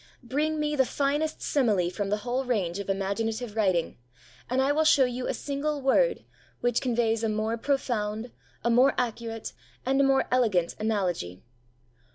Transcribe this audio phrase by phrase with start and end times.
[0.23, 3.99] Bring me the finest simile from the whole range of imaginative writing,
[4.49, 6.25] and I will show you a single word
[6.59, 8.31] which conveys a more profound,
[8.63, 9.53] a more accurate,
[9.85, 11.43] and a more elegant analogy.'